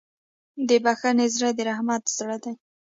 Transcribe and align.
د 0.67 0.69
بښنې 0.83 1.27
زړه 1.35 1.49
د 1.57 1.59
رحمت 1.69 2.03
زړه 2.17 2.37
دی. 2.43 2.53